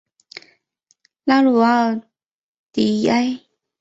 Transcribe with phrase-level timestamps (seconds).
[1.25, 2.01] 拉鲁奥
[2.71, 3.39] 迪埃。